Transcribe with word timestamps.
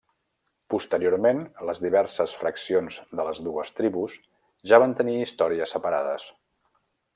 Posteriorment 0.73 1.41
les 1.69 1.81
diverses 1.83 2.33
fraccions 2.39 2.97
de 3.19 3.27
les 3.29 3.43
dues 3.49 3.73
tribus 3.81 4.17
ja 4.73 4.83
van 4.85 4.99
tenir 5.03 5.17
històries 5.27 5.79
separades. 5.79 6.29